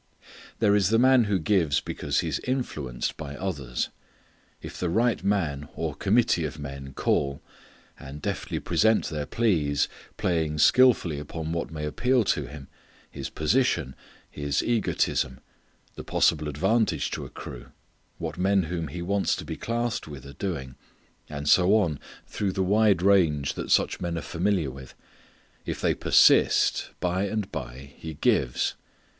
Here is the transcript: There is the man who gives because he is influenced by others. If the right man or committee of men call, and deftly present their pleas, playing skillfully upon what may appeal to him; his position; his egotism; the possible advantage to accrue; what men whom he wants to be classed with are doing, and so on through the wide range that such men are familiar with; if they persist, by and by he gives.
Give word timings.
There 0.57 0.75
is 0.75 0.89
the 0.89 0.97
man 0.97 1.25
who 1.25 1.37
gives 1.37 1.79
because 1.79 2.21
he 2.21 2.27
is 2.27 2.39
influenced 2.39 3.17
by 3.17 3.35
others. 3.35 3.89
If 4.59 4.79
the 4.79 4.89
right 4.89 5.23
man 5.23 5.69
or 5.75 5.93
committee 5.93 6.43
of 6.43 6.57
men 6.57 6.93
call, 6.95 7.39
and 7.99 8.19
deftly 8.19 8.59
present 8.59 9.09
their 9.09 9.27
pleas, 9.27 9.87
playing 10.17 10.57
skillfully 10.57 11.19
upon 11.19 11.51
what 11.51 11.69
may 11.69 11.85
appeal 11.85 12.23
to 12.23 12.47
him; 12.47 12.67
his 13.11 13.29
position; 13.29 13.93
his 14.27 14.63
egotism; 14.63 15.39
the 15.93 16.03
possible 16.03 16.49
advantage 16.49 17.11
to 17.11 17.23
accrue; 17.23 17.67
what 18.17 18.39
men 18.39 18.63
whom 18.63 18.87
he 18.87 19.03
wants 19.03 19.35
to 19.35 19.45
be 19.45 19.55
classed 19.55 20.07
with 20.07 20.25
are 20.25 20.33
doing, 20.33 20.73
and 21.29 21.47
so 21.47 21.75
on 21.75 21.99
through 22.25 22.53
the 22.53 22.63
wide 22.63 23.03
range 23.03 23.53
that 23.53 23.69
such 23.69 24.01
men 24.01 24.17
are 24.17 24.21
familiar 24.21 24.71
with; 24.71 24.95
if 25.63 25.79
they 25.79 25.93
persist, 25.93 26.89
by 26.99 27.25
and 27.25 27.51
by 27.51 27.93
he 27.97 28.15
gives. 28.15 28.73